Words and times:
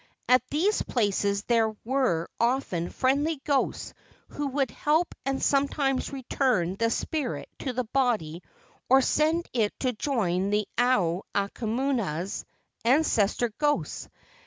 At 0.27 0.41
these 0.49 0.81
places 0.81 1.43
there 1.43 1.75
were 1.85 2.27
often 2.39 2.89
friendly 2.89 3.39
ghosts 3.45 3.93
who 4.29 4.47
would 4.47 4.71
help 4.71 5.13
and 5.27 5.43
sometimes 5.43 6.11
return 6.11 6.75
the 6.75 6.89
spirit 6.89 7.47
to 7.59 7.71
the 7.71 7.83
body 7.83 8.41
or 8.89 9.01
send 9.01 9.47
it 9.53 9.79
to 9.81 9.93
join 9.93 10.49
the 10.49 10.67
Ao 10.79 11.21
Aumakuas 11.35 12.45
(ancestor 12.83 13.49
ghosts). 13.59 14.09